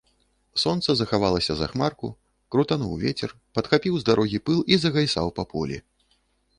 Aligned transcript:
Сонца 0.61 0.95
захавалася 1.01 1.53
за 1.59 1.67
хмарку, 1.75 2.07
крутануў 2.55 2.97
вецер, 3.05 3.29
падхапіў 3.59 3.93
з 4.01 4.11
дарогі 4.11 4.37
пыл 4.49 4.59
і 4.75 4.83
загайсаў 4.87 5.27
па 5.41 5.51
полі. 5.55 5.77